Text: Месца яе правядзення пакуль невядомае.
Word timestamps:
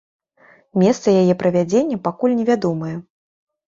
Месца 0.83 1.13
яе 1.21 1.35
правядзення 1.43 2.01
пакуль 2.07 2.37
невядомае. 2.41 2.95